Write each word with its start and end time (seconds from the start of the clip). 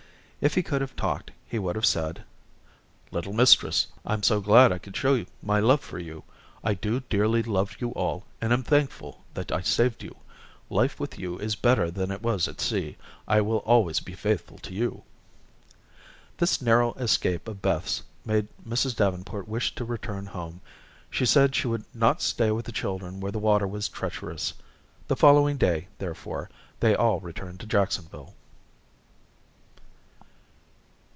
If 0.41 0.55
he 0.55 0.63
could 0.63 0.81
have 0.81 0.95
talked, 0.95 1.29
he 1.47 1.59
would 1.59 1.75
have 1.75 1.85
said: 1.85 2.23
"Little 3.11 3.31
mistress, 3.31 3.85
I'm 4.03 4.23
so 4.23 4.41
glad 4.41 4.71
I 4.71 4.79
could 4.79 4.97
show 4.97 5.23
my 5.43 5.59
love 5.59 5.81
for 5.81 5.99
you. 5.99 6.23
I 6.63 6.73
do 6.73 7.01
dearly 7.01 7.43
love 7.43 7.75
you 7.79 7.89
all, 7.91 8.23
and 8.41 8.51
am 8.51 8.63
thankful 8.63 9.21
that 9.35 9.51
I 9.51 9.61
saved 9.61 10.01
you. 10.01 10.15
Life 10.67 10.99
with 10.99 11.19
you 11.19 11.37
is 11.37 11.53
better 11.55 11.91
than 11.91 12.09
it 12.09 12.23
was 12.23 12.47
at 12.47 12.59
sea. 12.59 12.97
I 13.27 13.39
will 13.41 13.59
always 13.67 13.99
be 13.99 14.13
faithful 14.13 14.57
to 14.63 14.73
you." 14.73 15.03
This 16.37 16.59
narrow 16.59 16.93
escape 16.95 17.47
of 17.47 17.61
Beth's 17.61 18.01
made 18.25 18.47
Mrs. 18.67 18.95
Davenport 18.95 19.47
wish 19.47 19.75
to 19.75 19.85
return 19.85 20.25
home. 20.25 20.59
She 21.11 21.27
said 21.27 21.53
she 21.53 21.67
would 21.67 21.85
not 21.93 22.19
stay 22.19 22.49
with 22.49 22.65
the 22.65 22.71
children 22.71 23.19
where 23.19 23.31
the 23.31 23.37
water 23.37 23.67
was 23.67 23.87
treacherous. 23.87 24.55
The 25.07 25.15
following 25.15 25.57
day, 25.57 25.89
therefore, 25.99 26.49
they 26.79 26.95
all 26.95 27.19
returned 27.19 27.59
to 27.59 27.67
Jacksonville. 27.67 28.33